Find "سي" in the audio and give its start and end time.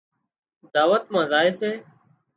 1.59-1.71